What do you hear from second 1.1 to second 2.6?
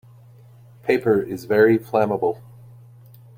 is very flammable.